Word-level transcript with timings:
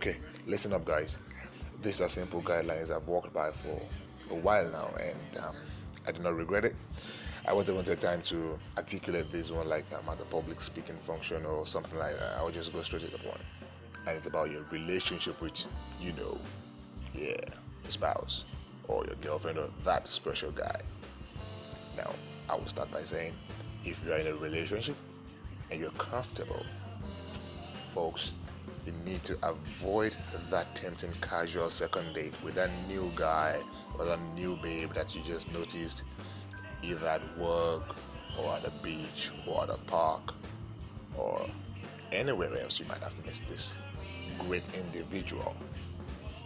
Okay, 0.00 0.16
listen 0.46 0.72
up, 0.72 0.86
guys. 0.86 1.18
These 1.82 2.00
are 2.00 2.08
simple 2.08 2.40
guidelines 2.40 2.90
I've 2.90 3.06
walked 3.06 3.34
by 3.34 3.50
for 3.50 3.78
a 4.30 4.34
while 4.34 4.66
now, 4.70 4.88
and 4.98 5.44
um, 5.44 5.54
I 6.08 6.12
do 6.12 6.22
not 6.22 6.36
regret 6.36 6.64
it. 6.64 6.74
I 7.46 7.52
won't 7.52 7.68
even 7.68 7.84
take 7.84 8.00
time 8.00 8.22
to 8.22 8.58
articulate 8.78 9.30
this 9.30 9.50
one 9.50 9.68
like 9.68 9.84
I'm 9.92 10.08
at 10.08 10.18
a 10.18 10.24
public 10.24 10.62
speaking 10.62 10.96
function 10.96 11.44
or 11.44 11.66
something 11.66 11.98
like 11.98 12.18
that. 12.18 12.38
I 12.38 12.42
will 12.42 12.50
just 12.50 12.72
go 12.72 12.82
straight 12.82 13.02
to 13.02 13.10
the 13.10 13.18
point. 13.18 13.42
And 14.06 14.16
it's 14.16 14.26
about 14.26 14.50
your 14.50 14.62
relationship 14.70 15.38
with, 15.38 15.62
you 16.00 16.14
know, 16.14 16.38
yeah, 17.12 17.36
your 17.82 17.90
spouse 17.90 18.46
or 18.88 19.04
your 19.04 19.16
girlfriend 19.16 19.58
or 19.58 19.68
that 19.84 20.08
special 20.08 20.50
guy. 20.50 20.80
Now, 21.98 22.14
I 22.48 22.54
will 22.54 22.68
start 22.68 22.90
by 22.90 23.02
saying 23.02 23.34
if 23.84 24.06
you 24.06 24.14
are 24.14 24.16
in 24.16 24.28
a 24.28 24.34
relationship 24.34 24.96
and 25.70 25.78
you're 25.78 25.90
comfortable, 25.90 26.64
folks, 27.90 28.32
you 28.90 29.12
need 29.12 29.22
to 29.24 29.36
avoid 29.42 30.16
that 30.50 30.74
tempting 30.74 31.12
casual 31.20 31.70
second 31.70 32.12
date 32.14 32.34
with 32.42 32.56
a 32.56 32.70
new 32.88 33.10
guy 33.14 33.60
or 33.98 34.06
a 34.06 34.16
new 34.34 34.56
babe 34.56 34.92
that 34.92 35.14
you 35.14 35.22
just 35.22 35.52
noticed 35.52 36.02
either 36.82 37.06
at 37.06 37.38
work 37.38 37.94
or 38.38 38.54
at 38.54 38.62
the 38.62 38.70
beach 38.82 39.30
or 39.46 39.62
at 39.62 39.70
a 39.70 39.78
park 39.86 40.34
or 41.16 41.44
anywhere 42.12 42.56
else 42.58 42.80
you 42.80 42.86
might 42.86 43.02
have 43.02 43.12
missed 43.24 43.48
this 43.48 43.76
great 44.38 44.64
individual. 44.74 45.54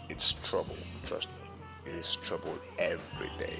It's 0.08 0.32
trouble, 0.32 0.76
trust 1.06 1.28
me. 1.28 1.92
It 1.92 1.94
is 1.96 2.16
trouble 2.16 2.58
every 2.78 3.30
day. 3.38 3.58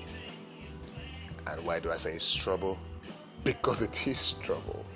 And 1.47 1.65
why 1.65 1.81
do 1.81 1.91
I 1.91 1.97
say 1.97 2.15
it's 2.15 2.35
trouble? 2.35 2.79
Because 3.45 3.83
it 3.83 4.07
is 4.07 4.33
trouble. 4.41 4.87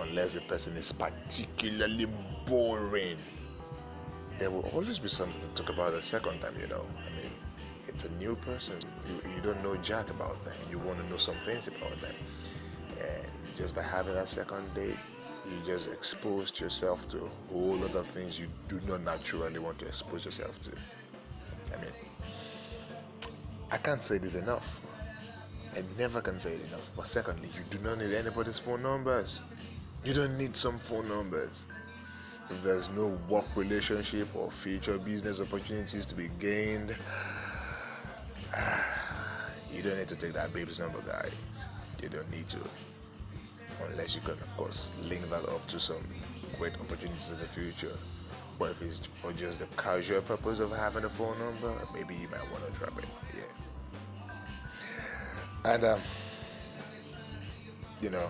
Unless 0.00 0.34
the 0.34 0.40
person 0.42 0.76
is 0.76 0.92
particularly 0.92 2.06
boring, 2.46 3.16
there 4.38 4.50
will 4.50 4.68
always 4.74 4.98
be 4.98 5.08
something 5.08 5.40
to 5.40 5.62
talk 5.62 5.72
about 5.72 5.92
the 5.92 6.02
second 6.02 6.40
time, 6.40 6.54
you 6.60 6.66
know. 6.66 6.84
I 6.98 7.22
mean, 7.22 7.30
it's 7.86 8.04
a 8.04 8.10
new 8.12 8.34
person. 8.36 8.76
You, 9.08 9.30
you 9.34 9.40
don't 9.40 9.62
know 9.62 9.76
jack 9.76 10.10
about 10.10 10.44
them. 10.44 10.54
You 10.70 10.78
want 10.78 10.98
to 10.98 11.08
know 11.08 11.16
some 11.16 11.36
things 11.44 11.68
about 11.68 11.98
them. 12.00 12.14
And 13.00 13.26
just 13.56 13.74
by 13.74 13.82
having 13.82 14.14
that 14.14 14.28
second 14.28 14.72
date, 14.74 14.96
you 15.46 15.66
just 15.66 15.88
exposed 15.88 16.58
yourself 16.58 17.06
to 17.10 17.24
a 17.24 17.52
whole 17.52 17.76
lot 17.76 17.94
of 17.94 18.06
things 18.08 18.40
you 18.40 18.48
do 18.68 18.80
not 18.88 19.02
naturally 19.02 19.58
want 19.58 19.78
to 19.78 19.86
expose 19.86 20.24
yourself 20.24 20.60
to. 20.62 20.70
I 21.72 21.80
mean, 21.80 21.92
I 23.70 23.76
can't 23.76 24.02
say 24.02 24.18
this 24.18 24.34
enough. 24.34 24.80
I 25.76 25.82
never 25.98 26.20
can 26.20 26.38
say 26.40 26.54
it 26.54 26.66
enough. 26.68 26.90
But 26.96 27.08
secondly, 27.08 27.50
you 27.54 27.62
do 27.70 27.78
not 27.84 27.98
need 27.98 28.14
anybody's 28.14 28.58
phone 28.58 28.82
numbers. 28.82 29.42
You 30.04 30.12
don't 30.12 30.36
need 30.36 30.54
some 30.54 30.78
phone 30.78 31.08
numbers. 31.08 31.66
If 32.50 32.62
there's 32.62 32.90
no 32.90 33.18
work 33.26 33.46
relationship 33.56 34.28
or 34.36 34.50
future 34.50 34.98
business 34.98 35.40
opportunities 35.40 36.04
to 36.04 36.14
be 36.14 36.28
gained, 36.38 36.94
you 39.72 39.82
don't 39.82 39.96
need 39.96 40.08
to 40.08 40.16
take 40.16 40.34
that 40.34 40.52
baby's 40.52 40.78
number, 40.78 41.00
guys. 41.00 41.32
You 42.02 42.10
don't 42.10 42.30
need 42.30 42.48
to. 42.48 42.58
Unless 43.90 44.14
you 44.14 44.20
can, 44.20 44.34
of 44.34 44.56
course, 44.58 44.90
link 45.04 45.28
that 45.30 45.48
up 45.48 45.66
to 45.68 45.80
some 45.80 46.04
great 46.58 46.74
opportunities 46.74 47.32
in 47.32 47.40
the 47.40 47.48
future. 47.48 47.96
But 48.58 48.72
if 48.72 48.82
it's 48.82 49.08
for 49.22 49.32
just 49.32 49.60
the 49.60 49.66
casual 49.82 50.20
purpose 50.20 50.58
of 50.60 50.70
having 50.70 51.04
a 51.04 51.08
phone 51.08 51.38
number, 51.38 51.72
maybe 51.94 52.14
you 52.14 52.28
might 52.28 52.48
want 52.52 52.66
to 52.66 52.78
drop 52.78 52.98
it. 52.98 53.06
Yeah. 53.34 54.32
And 55.72 55.84
um, 55.84 56.00
you 58.02 58.10
know, 58.10 58.28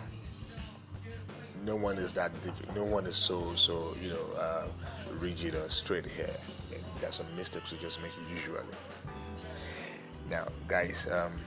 no 1.64 1.74
one 1.74 1.96
is 1.96 2.12
that 2.12 2.30
no 2.74 2.84
one 2.84 3.06
is 3.06 3.16
so 3.16 3.54
so 3.54 3.96
you 4.02 4.10
know 4.10 4.38
uh, 4.38 4.64
rigid 5.18 5.54
or 5.54 5.68
straight 5.68 6.06
here. 6.06 6.34
There's 7.00 7.16
some 7.16 7.26
mistakes 7.36 7.72
we 7.72 7.78
just 7.78 8.00
make 8.02 8.12
usually. 8.30 8.60
Now, 10.30 10.46
guys, 10.68 11.08
um, 11.10 11.40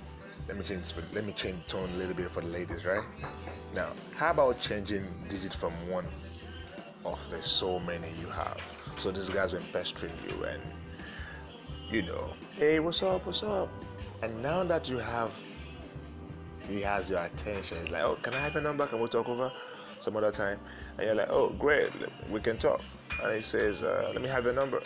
let 0.48 0.58
me 0.58 0.64
change 0.64 0.94
let 1.14 1.26
me 1.26 1.33
change 1.33 1.66
tone 1.67 1.89
a 1.94 1.98
little 1.98 2.14
bit 2.14 2.30
for 2.32 2.42
the 2.42 2.48
ladies, 2.48 2.86
right? 2.86 3.04
Now, 3.73 3.89
how 4.16 4.32
about 4.32 4.60
changing 4.60 5.06
digit 5.30 5.54
from 5.54 5.72
one 5.89 6.08
of 7.06 7.20
the 7.30 7.42
so 7.44 7.80
many 7.80 8.08
you 8.22 8.27
have? 8.27 8.61
So 8.95 9.11
this 9.11 9.30
guy's 9.30 9.54
been 9.54 9.64
pestering 9.72 10.14
you 10.27 10.44
and 10.45 10.61
you 11.89 12.02
know, 12.02 12.33
hey, 12.58 12.80
what's 12.80 13.02
up, 13.04 13.26
what's 13.26 13.44
up? 13.44 13.70
And 14.22 14.42
now 14.42 14.64
that 14.64 14.89
you 14.89 14.98
have 14.98 15.32
he 16.67 16.82
has 16.82 17.10
your 17.10 17.23
attention. 17.23 17.77
He's 17.82 17.92
like, 17.92 18.04
oh, 18.04 18.17
can 18.22 18.33
I 18.33 18.39
have 18.39 18.54
your 18.54 18.64
number? 18.64 18.86
Can 18.88 19.00
we 19.00 19.08
talk 19.08 19.30
over 19.30 19.52
some 19.99 20.15
other 20.17 20.31
time? 20.31 20.59
And 20.97 21.08
you're 21.08 21.15
like, 21.15 21.30
oh, 21.30 21.49
great, 21.49 21.89
we 22.30 22.39
can 22.39 22.58
talk. 22.58 22.81
And 23.21 23.35
he 23.35 23.41
says, 23.41 23.83
uh, 23.83 24.11
let 24.13 24.21
me 24.21 24.27
have 24.30 24.45
your 24.45 24.53
number. 24.53 24.81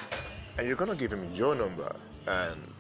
And 0.58 0.68
you're 0.68 0.76
gonna 0.76 0.96
give 0.96 1.12
him 1.12 1.34
your 1.34 1.56
number, 1.56 1.94
and 2.28 2.74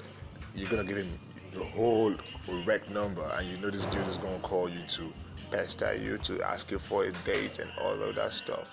you're 0.56 0.70
gonna 0.70 0.84
give 0.84 0.98
him 0.98 1.20
the 1.54 1.64
whole 1.64 2.16
correct 2.46 2.90
number, 2.90 3.24
and 3.38 3.48
you 3.48 3.58
know 3.58 3.70
this 3.70 3.86
dude 3.88 4.08
is 4.08 4.18
gonna 4.18 4.40
call 4.40 4.70
you 4.70 4.82
to 4.90 5.14
pester 5.52 5.94
you, 5.96 6.18
to 6.20 6.42
ask 6.42 6.72
you 6.72 6.80
for 6.80 7.06
a 7.06 7.12
date, 7.26 7.60
and 7.60 7.70
all 7.82 7.94
of 7.94 8.16
that 8.16 8.34
stuff. 8.34 8.68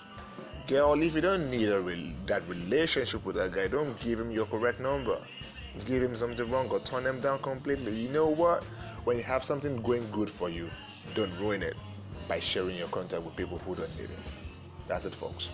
Girl, 0.67 1.01
if 1.01 1.15
you 1.15 1.21
don't 1.21 1.49
need 1.49 1.69
re- 1.69 2.15
that 2.27 2.47
relationship 2.47 3.25
with 3.25 3.35
that 3.37 3.51
guy, 3.51 3.67
don't 3.67 3.99
give 3.99 4.19
him 4.19 4.31
your 4.31 4.45
correct 4.45 4.79
number. 4.79 5.17
Give 5.85 6.03
him 6.03 6.15
something 6.15 6.49
wrong 6.49 6.69
or 6.69 6.79
turn 6.79 7.05
him 7.05 7.21
down 7.21 7.39
completely. 7.39 7.93
You 7.93 8.09
know 8.09 8.27
what? 8.27 8.63
when 9.05 9.17
you 9.17 9.23
have 9.23 9.43
something 9.43 9.81
going 9.81 10.09
good 10.11 10.29
for 10.29 10.49
you, 10.49 10.69
don't 11.15 11.31
ruin 11.39 11.63
it 11.63 11.75
by 12.29 12.39
sharing 12.39 12.77
your 12.77 12.87
content 12.89 13.23
with 13.25 13.35
people 13.35 13.57
who 13.57 13.75
don't 13.75 13.93
need 13.97 14.05
it. 14.05 14.19
That's 14.87 15.05
it, 15.05 15.15
folks. 15.15 15.49